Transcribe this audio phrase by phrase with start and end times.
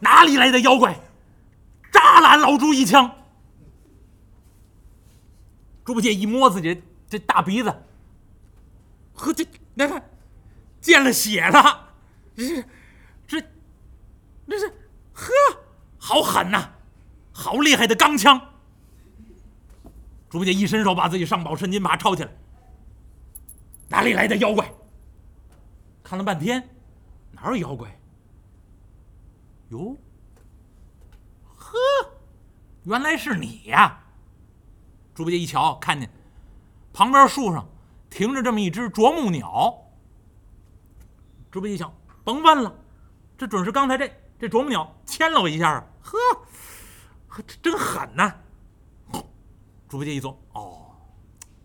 [0.00, 0.98] 哪里来的妖怪？
[1.90, 3.10] 扎了俺老猪一枪！
[5.84, 7.74] 猪八戒一摸自己这大鼻子，
[9.14, 10.10] 呵，这来看，
[10.80, 11.88] 见了血了，
[12.36, 12.62] 这
[13.26, 13.40] 这
[14.46, 14.68] 这是
[15.14, 15.32] 呵，
[15.98, 16.72] 好狠呐，
[17.32, 18.38] 好厉害的钢枪！
[20.28, 22.30] 猪八戒一伸手，把自己上宝神金耙抄起来。
[23.88, 24.70] 哪里来的妖怪？
[26.02, 26.68] 看了半天，
[27.32, 27.97] 哪有妖怪？
[29.68, 29.96] 哟，
[31.54, 31.78] 呵，
[32.84, 34.00] 原来是你呀！
[35.14, 36.08] 猪八戒一瞧，看见
[36.92, 37.68] 旁边树上
[38.08, 39.76] 停着这么一只啄木鸟。
[41.50, 41.92] 猪八戒一想，
[42.24, 42.74] 甭问了，
[43.36, 45.86] 这准是刚才这这啄木鸟牵了我一下啊！
[46.00, 46.16] 呵，
[47.28, 48.34] 呵，这真狠呐！
[49.88, 50.96] 猪八戒一琢磨，哦，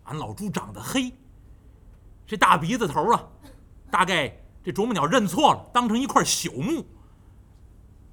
[0.04, 1.12] 俺老猪长得黑，
[2.26, 3.24] 这大鼻子头啊，
[3.90, 6.84] 大概这啄木鸟认错了，当成一块朽木，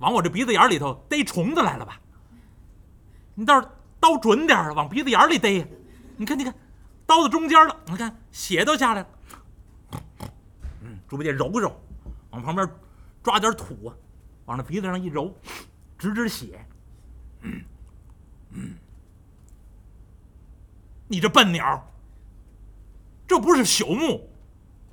[0.01, 1.97] 往我这鼻子眼里头逮虫子来了吧？
[3.35, 3.65] 你倒是。
[4.01, 5.65] 刀准点儿，往鼻子眼里逮呀！
[6.17, 6.51] 你看，你看，
[7.05, 9.07] 刀子中间了，你看血都下来了。
[10.81, 11.79] 嗯，猪八戒揉揉，
[12.31, 12.67] 往旁边
[13.21, 13.93] 抓点土啊，
[14.45, 15.31] 往那鼻子上一揉，
[15.99, 16.65] 止止血。
[17.41, 17.61] 嗯
[18.49, 18.73] 嗯，
[21.07, 21.87] 你这笨鸟，
[23.27, 24.27] 这不是朽木，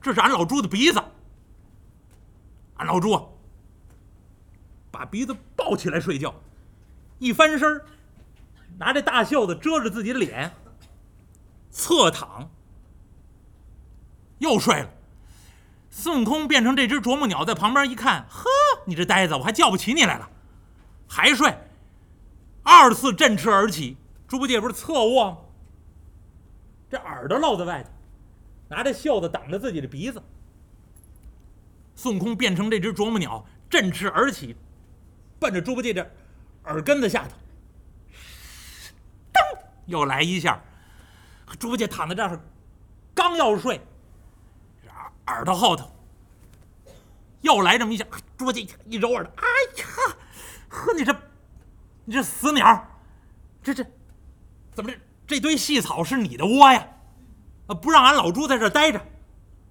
[0.02, 1.02] 这是俺老猪的鼻子。
[2.76, 3.37] 俺老猪，
[5.10, 6.34] 鼻子抱起来睡觉，
[7.18, 7.80] 一翻身。
[8.78, 10.52] 拿这大袖子遮着自己的脸，
[11.70, 12.48] 侧躺，
[14.38, 14.90] 又睡了。
[15.90, 18.48] 孙悟空变成这只啄木鸟，在旁边一看，呵，
[18.86, 20.30] 你这呆子，我还叫不起你来了，
[21.08, 21.52] 还睡。
[22.62, 23.96] 二次振翅而起，
[24.28, 25.38] 猪八戒不是侧卧吗？
[26.88, 27.90] 这耳朵露在外头，
[28.68, 30.22] 拿着袖子挡着自己的鼻子。
[31.96, 34.54] 孙悟空变成这只啄木鸟，振翅而起，
[35.38, 36.10] 奔着猪八戒这
[36.64, 37.36] 耳根子下头。
[39.32, 40.60] 噔又来一下，
[41.58, 42.40] 猪八戒躺在这儿，
[43.14, 43.80] 刚要睡，
[44.86, 45.90] 耳耳朵后头
[47.40, 48.04] 又来这么一下，
[48.36, 49.46] 猪八戒一揉耳朵，哎
[49.80, 49.86] 呀，
[50.68, 51.16] 呵，你这，
[52.04, 53.00] 你这死鸟，
[53.62, 53.84] 这这，
[54.74, 56.86] 怎么这这堆细草是你的窝呀？
[57.68, 59.00] 啊，不让俺老猪在这待着，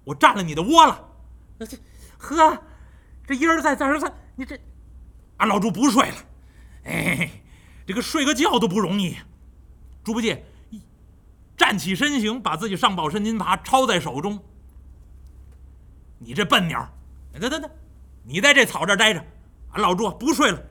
[0.04, 1.08] 我占了你的窝了。
[1.58, 1.76] 这，
[2.16, 2.62] 呵，
[3.26, 4.58] 这一而再再而三，你这，
[5.38, 6.16] 俺老猪不睡了。
[6.84, 7.30] 哎，
[7.86, 9.16] 这个睡个觉都不容易。
[10.04, 10.80] 猪八戒一
[11.56, 14.38] 站起身形，把自己上宝神金耙抄在手中。
[16.18, 16.88] 你这笨鸟，
[17.32, 17.70] 等等等，
[18.24, 19.24] 你在这草这待着，
[19.72, 20.62] 俺老猪不睡了。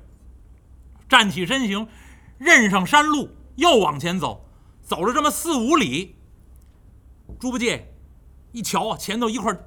[1.07, 1.87] 站起身形，
[2.37, 4.45] 认上山路，又往前走，
[4.83, 6.15] 走了这么四五里。
[7.39, 7.93] 猪八戒
[8.51, 9.57] 一瞧啊，前头一块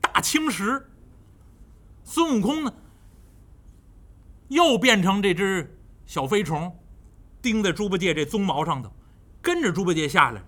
[0.00, 0.90] 大青石。
[2.04, 2.72] 孙悟空呢，
[4.48, 6.74] 又变成这只小飞虫，
[7.40, 8.92] 钉在猪八戒这鬃毛上头。
[9.40, 10.42] 跟着猪八戒下来，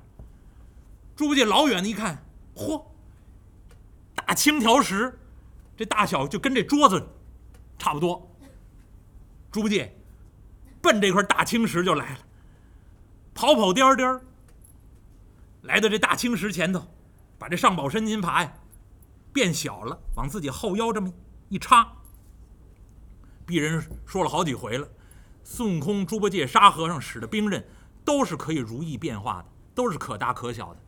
[1.15, 2.25] 猪八戒老远的一看，
[2.55, 2.84] 嚯，
[4.15, 5.19] 大青条石，
[5.77, 7.09] 这大小就跟这桌子
[7.78, 8.28] 差不多。
[9.50, 9.97] 猪八戒
[10.82, 12.19] 奔这块大青石就来了，
[13.34, 14.21] 跑跑颠颠
[15.62, 16.87] 来到这大青石前头，
[17.38, 18.53] 把这上宝身金耙呀
[19.32, 21.12] 变小了，往自己后腰这么
[21.49, 21.91] 一插。
[23.50, 24.88] 鄙人说了好几回了，
[25.43, 27.62] 孙悟空、猪八戒、沙和尚使的兵刃。
[28.03, 30.81] 都是可以如意变化的，都是可大可小的。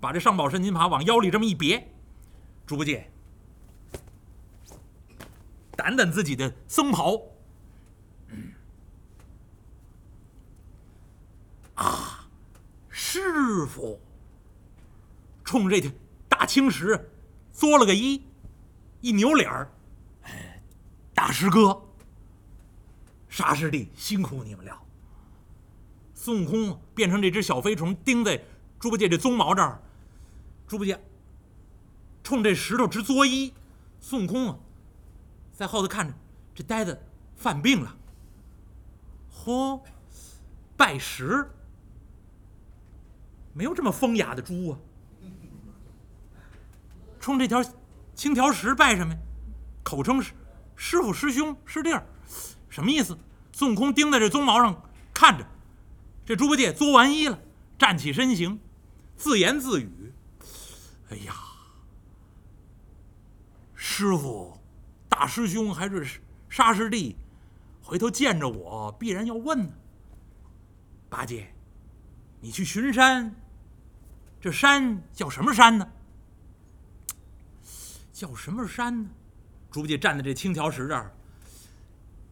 [0.00, 1.92] 把这上宝神金耙往腰里这么一别，
[2.64, 3.10] 猪八戒
[5.76, 7.20] 掸掸自己的僧袍，
[11.74, 12.28] 啊，
[12.88, 14.00] 师傅，
[15.44, 15.82] 冲这
[16.28, 17.10] 大青石
[17.52, 18.22] 作了个揖，
[19.00, 19.72] 一扭脸儿，
[21.32, 21.82] 师哥，
[23.28, 24.80] 沙师弟辛苦你们了。
[26.14, 28.40] 孙悟空变成这只小飞虫，钉在
[28.78, 29.80] 猪八戒这鬃毛这儿。
[30.68, 31.02] 猪八戒
[32.22, 33.52] 冲这石头直作揖。
[33.98, 34.58] 孙悟空啊，
[35.52, 36.14] 在后头看着，
[36.54, 37.00] 这呆子
[37.34, 37.96] 犯病了。
[39.34, 39.80] 嚯，
[40.76, 41.50] 拜石，
[43.54, 44.78] 没有这么风雅的猪啊！
[47.18, 47.64] 冲这条
[48.14, 49.20] 青条石拜什么呀？
[49.84, 50.32] 口称是
[50.84, 51.90] 师傅、师兄、师弟，
[52.68, 53.16] 什么意思？
[53.52, 54.82] 孙悟空盯在这鬃毛上
[55.14, 55.46] 看着。
[56.26, 57.38] 这猪八戒作完揖了，
[57.78, 58.58] 站起身形，
[59.16, 60.12] 自言自语
[61.08, 61.34] ：“哎呀，
[63.76, 64.58] 师傅、
[65.08, 67.14] 大师兄还是沙师弟，
[67.80, 69.72] 回头见着我必然要问呢。
[71.08, 71.54] 八戒，
[72.40, 73.32] 你去巡山，
[74.40, 75.88] 这山叫什么山呢？
[78.12, 79.08] 叫什么山呢？”
[79.72, 81.10] 猪八戒站在这青条石这儿，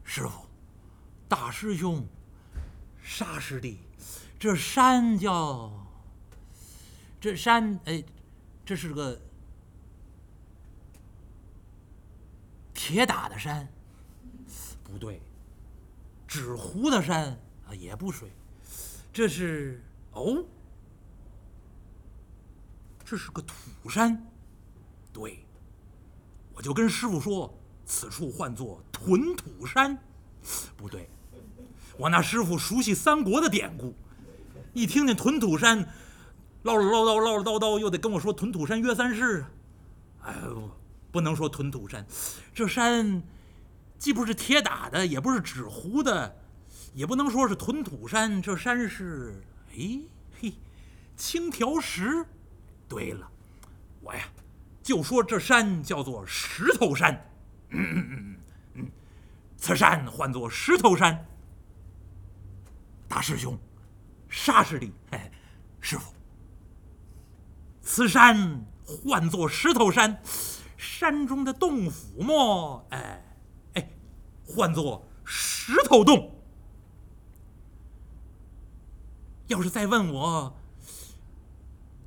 [0.04, 0.46] 师傅，
[1.26, 2.06] 大师兄，
[3.02, 3.78] 沙师弟，
[4.38, 5.72] 这山叫……
[7.19, 8.02] 这山哎，
[8.64, 9.20] 这是个
[12.72, 13.69] 铁打的山，
[14.84, 15.20] 不对，
[16.26, 18.31] 纸糊的山啊也不水，
[19.12, 19.82] 这是
[20.12, 20.44] 哦，
[23.04, 24.26] 这是个土山，
[25.12, 25.44] 对，
[26.60, 29.96] 我就跟师傅说，此处唤作屯土山，
[30.76, 31.08] 不对，
[31.96, 33.94] 我那师傅熟悉三国的典故，
[34.74, 35.88] 一听见屯土山。
[36.64, 39.42] 唠唠唠叨，唠唠叨叨，又得跟我说屯土山约三世
[40.20, 40.28] 啊！
[40.28, 40.70] 哎呦，
[41.10, 42.06] 不能说屯土山，
[42.52, 43.22] 这山
[43.98, 46.36] 既不是铁打的，也不是纸糊的，
[46.92, 48.42] 也不能说是屯土山。
[48.42, 49.42] 这山是，
[49.72, 49.98] 哎
[50.38, 50.52] 嘿，
[51.16, 52.26] 青条石。
[52.86, 53.26] 对了，
[54.02, 54.20] 我呀，
[54.90, 57.31] 就说这山叫做石头山。
[59.56, 61.28] 此山唤作石头山。
[63.06, 63.56] 大师兄，
[64.28, 65.31] 沙师弟，哎，
[65.81, 66.12] 师傅。
[67.81, 70.20] 此山唤作石头山，
[70.76, 72.84] 山中的洞府么？
[72.90, 73.25] 哎，
[73.75, 73.90] 哎，
[74.44, 76.34] 唤作石头洞。
[79.46, 80.52] 要是再问我，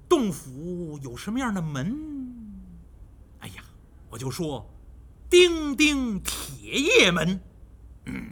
[0.10, 2.13] 洞府有什么样的门？
[4.14, 4.72] 我就说，
[5.28, 7.42] 钉钉铁叶门。
[8.06, 8.30] 嗯，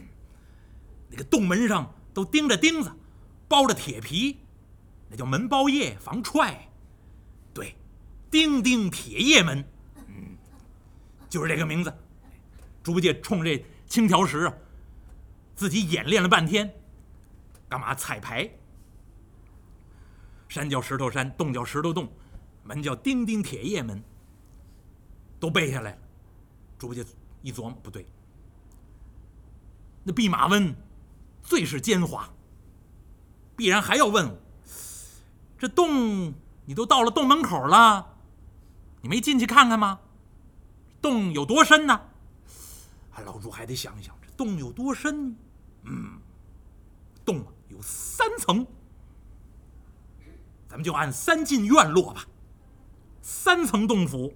[1.10, 2.92] 那个洞门上都钉着钉子，
[3.48, 4.38] 包着铁皮，
[5.10, 6.69] 那叫门包叶，防踹。
[7.51, 7.75] 对，
[8.30, 9.66] 钉钉铁叶门，
[10.07, 10.38] 嗯，
[11.28, 11.92] 就是这个名字。
[12.84, 14.54] 猪八戒冲这青条石，
[15.56, 16.72] 自己演练了半天，
[17.68, 18.48] 干嘛彩排？
[20.48, 22.07] 山叫石头山，洞叫石头洞，
[22.63, 24.04] 门叫钉钉铁叶门，
[25.41, 25.97] 都背下来了。
[26.79, 27.05] 猪八戒
[27.41, 28.05] 一琢磨，不对，
[30.03, 30.73] 那弼马温
[31.43, 32.23] 最是奸猾，
[33.57, 34.38] 必然还要问我，
[35.59, 36.33] 这洞。
[36.63, 38.15] 你都到了洞门口了，
[39.01, 39.99] 你没进去看看吗？
[41.01, 41.99] 洞有多深呢？
[43.25, 45.35] 老猪还得想想，这洞有多深？
[45.83, 46.19] 嗯，
[47.25, 48.65] 洞有三层，
[50.69, 52.27] 咱们就按三进院落吧。
[53.21, 54.33] 三层洞府，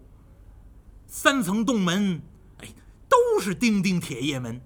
[1.15, 2.21] 三层洞门，
[2.57, 2.67] 哎，
[3.07, 4.59] 都是钉钉铁叶门。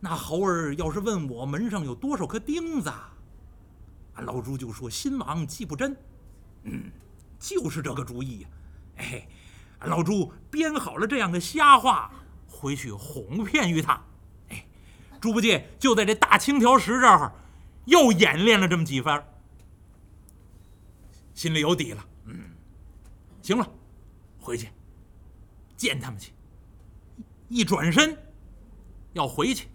[0.00, 2.90] 那猴儿要是问我门上有多少颗钉子？
[4.14, 5.94] 俺老朱就说：“新王计不真，
[6.62, 6.90] 嗯，
[7.38, 8.48] 就是这个主意呀。
[8.96, 9.28] 哎，
[9.80, 12.10] 俺老朱编好了这样的瞎话，
[12.48, 14.02] 回去哄骗于他。
[14.48, 14.66] 哎，
[15.20, 17.30] 猪八戒就在这大青条石这儿
[17.84, 19.22] 又演练了这么几番，
[21.34, 22.02] 心里有底了。
[22.24, 22.40] 嗯，
[23.42, 23.70] 行了，
[24.40, 24.68] 回去
[25.76, 26.32] 见他们去。
[27.48, 28.16] 一转身
[29.12, 29.68] 要回去，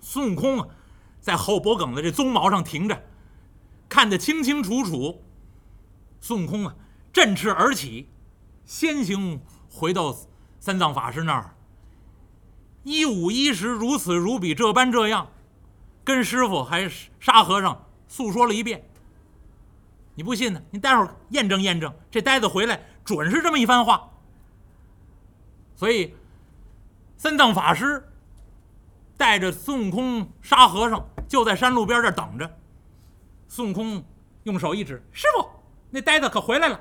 [0.00, 0.68] 孙悟空啊，
[1.20, 3.02] 在后脖梗子这鬃毛上停着。”
[3.88, 5.22] 看得清清楚楚，
[6.18, 6.74] 孙悟空啊，
[7.12, 8.08] 振翅而起，
[8.64, 10.16] 先行回到
[10.58, 11.54] 三藏法师那儿。
[12.84, 15.30] 一五一十，如此如彼，这般这样，
[16.04, 16.90] 跟师傅还
[17.20, 18.82] 沙和尚诉说了一遍。
[20.14, 20.62] 你不信呢？
[20.70, 24.10] 你待会儿验证验证，这呆子回来准是这么一番话。
[25.74, 26.14] 所以，
[27.16, 28.08] 三藏法师
[29.16, 32.58] 带着孙悟空、沙和尚就在山路边这等着。
[33.48, 34.04] 孙悟空
[34.44, 35.48] 用手一指：“师傅，
[35.90, 36.80] 那呆子可回来了。”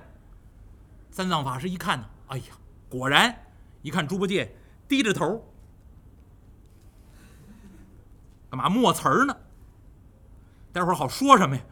[1.11, 2.43] 三藏法师一看呢，哎呀，
[2.89, 3.35] 果然！
[3.81, 4.55] 一看猪八戒
[4.87, 5.43] 低着头，
[8.51, 9.35] 干嘛默词儿呢？
[10.71, 11.63] 待会儿好说什么呀？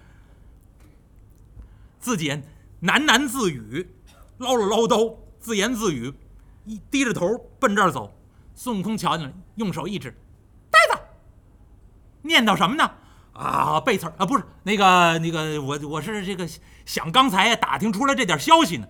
[2.00, 2.32] 自己
[2.82, 3.88] 喃喃自语，
[4.40, 6.14] 唠了唠叨，自言自语，
[6.66, 8.14] 一低着头奔这儿走。
[8.56, 10.14] 孙悟空瞧见了，用手一指
[10.70, 11.02] ：“呆子，
[12.22, 12.92] 念叨什么呢？”
[13.32, 16.46] 啊，背词儿啊，不是那个那个，我我是这个
[16.86, 18.88] 想刚才打听出来这点消息呢。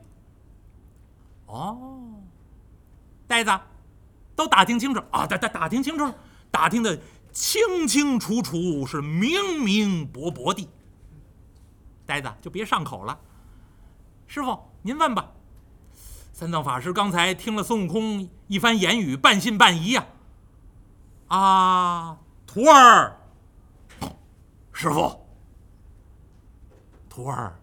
[1.45, 2.23] 哦，
[3.27, 3.51] 呆子，
[4.35, 6.15] 都打听清楚啊，打打打听清楚了，
[6.49, 6.99] 打听的
[7.31, 10.67] 清清楚楚，是明明白白的。
[12.07, 13.19] 呆子就别上口了，
[14.25, 15.31] 师傅您问吧。
[16.39, 20.05] 三藏法师刚才听了孙悟空一番言语，半信半疑呀。
[21.27, 22.17] 啊，
[22.47, 23.19] 徒儿。
[24.71, 25.27] 师傅，
[27.09, 27.59] 徒儿，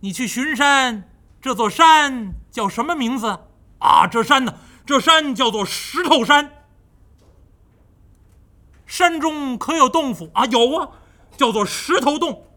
[0.00, 1.08] 你去巡山，
[1.40, 3.38] 这座山叫什么名字
[3.78, 4.08] 啊？
[4.08, 4.52] 这山呢？
[4.84, 6.50] 这山叫做石头山。
[8.84, 10.44] 山中可有洞府啊？
[10.46, 10.90] 有啊，
[11.36, 12.48] 叫做石头洞。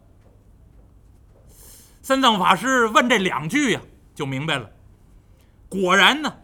[2.02, 3.80] 三藏法师问这两句呀，
[4.14, 4.70] 就明白了。
[5.68, 6.36] 果然呢，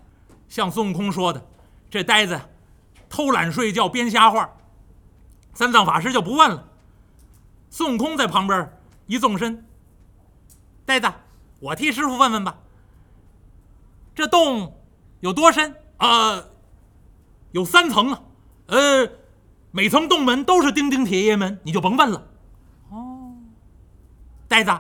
[0.49, 1.47] 像孙悟空说的，
[1.91, 2.41] 这呆子
[3.09, 4.51] 偷懒睡觉编瞎话，
[5.55, 6.65] 三藏法师就不问了。
[7.71, 8.73] 孙悟空在旁边
[9.07, 9.67] 一纵身，
[10.87, 11.13] 呆子，
[11.61, 12.59] 我替师傅问问吧。
[14.15, 14.81] 这洞
[15.21, 15.77] 有多深？
[15.99, 16.49] 呃，
[17.53, 18.23] 有三层啊。
[18.67, 19.11] 呃，
[19.71, 22.27] 每层洞门都是钉钉铁叶门，你就甭问了。
[22.91, 23.35] 哦，
[24.49, 24.73] 呆子，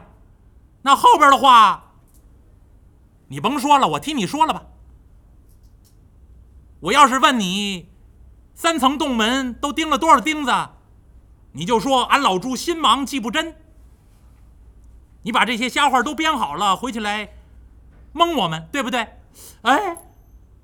[0.82, 1.87] 那后边的话
[3.28, 4.66] 你甭说了，我替你说了吧。
[6.80, 7.88] 我要是问你，
[8.54, 10.52] 三层洞门都钉了多少钉子，
[11.52, 13.56] 你就说俺老朱心忙记不真。
[15.22, 17.30] 你把这些瞎话都编好了，回去来
[18.12, 19.06] 蒙我们，对不对？
[19.62, 19.96] 哎，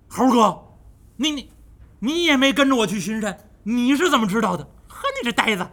[0.09, 0.76] 猴哥，
[1.16, 1.50] 你你
[1.99, 4.64] 你也没跟着我去巡山，你是怎么知道的？
[4.88, 5.68] 呵，你这呆子，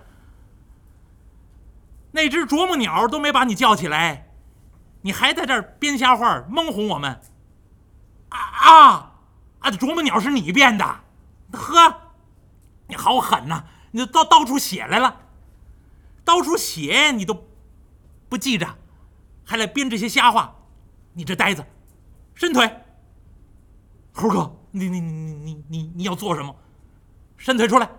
[2.12, 4.31] 那只啄木鸟都没把你叫起来，
[5.02, 7.20] 你还在这儿编瞎话蒙哄我们？
[8.30, 9.14] 啊啊！
[9.60, 9.72] 啊！
[9.72, 10.86] 啄木鸟是你变的，
[11.52, 12.14] 呵，
[12.88, 13.66] 你好狠呐！
[13.92, 15.22] 你到到处写来了，
[16.24, 17.46] 到处写你都
[18.30, 18.78] 不记着，
[19.44, 20.56] 还来编这些瞎话，
[21.14, 21.66] 你这呆子，
[22.34, 22.74] 伸腿！
[24.14, 26.56] 猴哥，你你你你你你你要做什么？
[27.38, 27.90] 伸腿出来！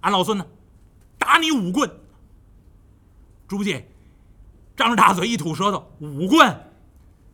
[0.00, 0.46] 俺老孙呢，
[1.18, 1.88] 打你五棍！
[3.46, 3.88] 猪八戒
[4.76, 6.70] 张着大嘴一吐舌头，五棍，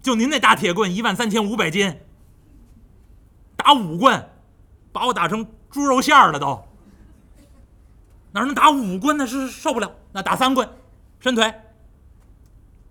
[0.00, 2.00] 就您那大铁棍，一万三千五百斤。
[3.56, 4.30] 打五棍，
[4.92, 6.64] 把我打成猪肉馅儿了都。
[8.32, 9.26] 哪能打五棍呢？
[9.26, 9.94] 是受不了。
[10.12, 10.68] 那打三棍，
[11.20, 11.52] 伸腿。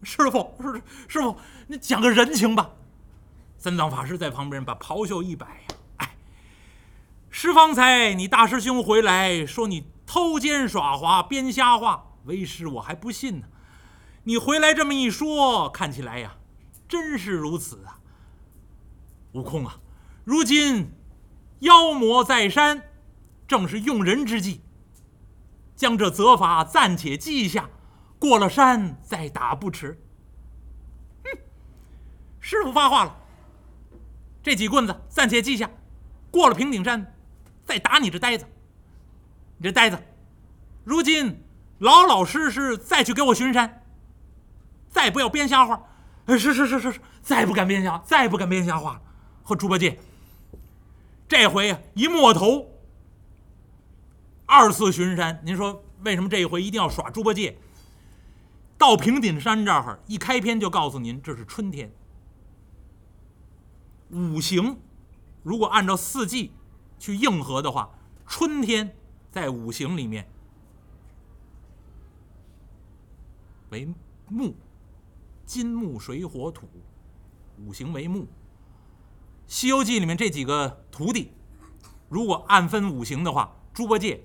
[0.04, 2.70] 师傅，师师傅，你讲个人情吧。
[3.58, 5.46] 三藏法师在旁边把袍袖一摆，
[5.98, 6.16] 哎，
[7.30, 13.48] 师方才你大师兄回来说你偷奸耍滑编瞎话，为师我还不信呢。
[14.24, 16.36] 你回来这么一说，看起来呀，
[16.88, 18.00] 真是如此啊。
[19.34, 19.80] 悟空啊！
[20.24, 20.92] 如今
[21.60, 22.84] 妖魔在山，
[23.48, 24.62] 正是用人之际。
[25.76, 27.68] 将这责罚暂且记下，
[28.20, 30.00] 过了山再打不迟。
[31.24, 31.30] 哼，
[32.40, 33.18] 师傅发话了，
[34.44, 35.68] 这几棍子暂且记下，
[36.30, 37.16] 过了平顶山
[37.66, 38.46] 再打你这呆子。
[39.58, 39.98] 你这呆子，
[40.84, 41.44] 如今
[41.80, 43.81] 老老实实再去给我巡山，
[44.92, 45.82] 再不要编瞎话。
[46.28, 49.02] 是是是是是，再不敢编瞎，再不敢编瞎话了。
[49.42, 50.00] 和猪八戒。
[51.28, 52.70] 这回呀，一摸头，
[54.46, 55.42] 二次巡山。
[55.44, 57.58] 您说为什么这一回一定要耍猪八戒？
[58.78, 61.92] 到平顶山这儿，一开篇就告诉您，这是春天。
[64.10, 64.78] 五行
[65.44, 66.52] 如果按照四季
[67.00, 67.90] 去应和的话，
[68.28, 68.96] 春天
[69.32, 70.28] 在五行里面
[73.70, 73.88] 为
[74.28, 74.56] 木，
[75.52, 76.66] 金木水火土，
[77.58, 78.22] 五行为木。
[79.48, 81.34] 《西游记》里面这几个徒弟，
[82.08, 84.24] 如果按分五行的话，猪八戒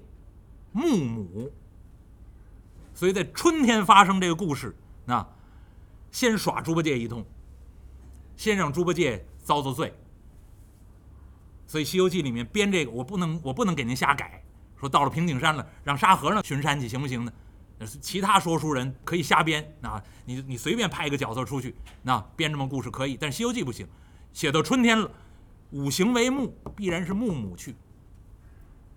[0.71, 1.51] 木母，
[2.95, 5.29] 所以在春天发生这个故事，那
[6.13, 7.27] 先耍猪八戒一通，
[8.37, 9.93] 先让猪八戒遭遭罪。
[11.67, 14.45] 所以《西游记》里面编这个，我不能我不能给您瞎改，
[14.77, 17.33] 说到了平顶山了，让沙和尚巡山去行不行呢？
[17.85, 23.87] 其他说书人可以瞎编，那你你随便派一个角色出去，那编这么故事可以，但《西游记》不行。
[24.33, 25.11] 写到春天了，
[25.71, 27.75] 五行为木，必然是木母去。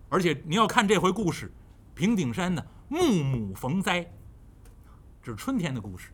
[0.10, 1.52] 而且你要看这回故事，
[1.94, 4.10] 平顶山呢，木母逢灾，
[5.22, 6.10] 这是春天的故事，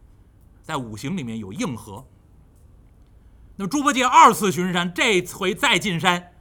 [0.62, 2.06] 在五行里面有应和。
[3.56, 6.34] 那猪八戒二次巡山，这回再进山，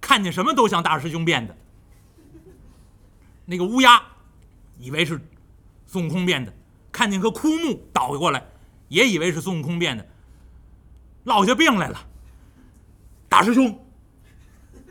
[0.00, 1.56] 看见什么都像大师兄变的。
[3.44, 4.02] 那个乌鸦，
[4.78, 5.20] 以为是
[5.94, 6.50] 孙悟空变的；
[6.90, 8.44] 看见棵枯木倒过来，
[8.88, 10.04] 也以为是孙悟空变的，
[11.22, 11.96] 落下病来了。
[13.28, 13.78] 大师兄，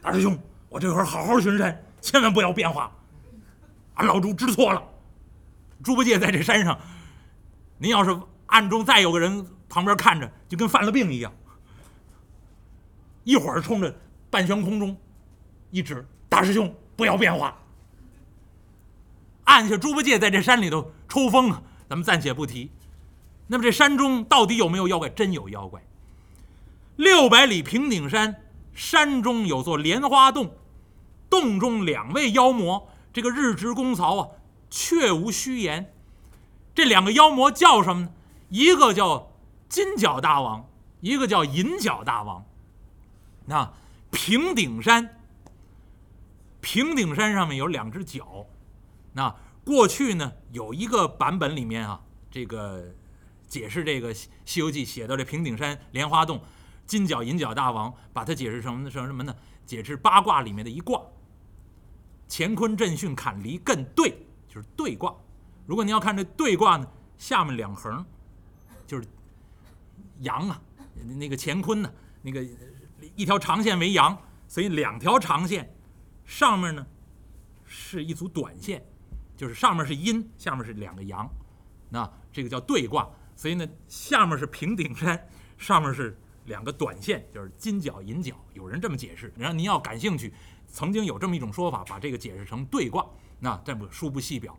[0.02, 2.90] 大师兄，我这会儿好好巡山，千万不要变化。
[3.96, 4.82] 俺老猪知错了。
[5.84, 6.80] 猪八戒在这山上，
[7.78, 11.34] 您要是暗中再有个人旁边看着，就跟犯了病一样。
[13.26, 13.94] 一会儿冲着
[14.30, 14.96] 半悬空中
[15.70, 17.58] 一指，大师兄不要变化。
[19.46, 22.72] 按下猪八戒在这山里头抽风啊，咱们暂且不提。
[23.48, 25.10] 那么这山中到底有没有妖怪？
[25.10, 25.84] 真有妖怪。
[26.96, 28.42] 六百里平顶山，
[28.74, 30.56] 山中有座莲花洞，
[31.30, 34.30] 洞中两位妖魔，这个日值公曹啊，
[34.70, 35.94] 确无虚言。
[36.74, 38.10] 这两个妖魔叫什么呢？
[38.50, 39.32] 一个叫
[39.68, 40.66] 金角大王，
[41.02, 42.46] 一个叫银角大王。
[43.46, 43.74] 那
[44.10, 45.20] 平顶山，
[46.62, 48.46] 平顶山上面有两只角。
[49.14, 52.94] 那过去呢，有一个版本里面啊，这个
[53.48, 54.14] 解释这个
[54.46, 56.42] 《西游记》写到这平顶山莲花洞。
[56.86, 59.34] 金角银角大王把它解释成成什么呢？
[59.66, 61.02] 解释八卦里面的一卦。
[62.30, 65.16] 乾坤震巽坎离艮兑，就是兑卦。
[65.66, 66.86] 如果你要看这兑卦呢，
[67.18, 68.06] 下面两横
[68.86, 69.08] 就是
[70.20, 70.62] 阳啊，
[71.18, 72.46] 那个乾坤呢，那个
[73.16, 74.18] 一条长线为阳，
[74.50, 75.74] 所以两条长线
[76.26, 76.86] 上面呢
[77.64, 78.86] 是一组短线，
[79.36, 81.30] 就是上面是阴，下面是两个阳，
[81.90, 83.10] 那这个叫对卦。
[83.36, 88.36] 所以呢，下面是平顶山，上面是两个短线，就是金角银角。
[88.54, 90.34] 有人这么解释，然后您要感兴趣，
[90.68, 93.06] 曾经有这么一种说法，把这个解释成对卦。
[93.40, 94.58] 那这不书不细表。